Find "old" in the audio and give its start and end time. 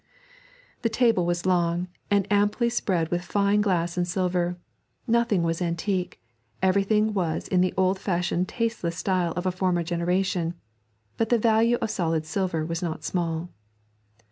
7.77-7.99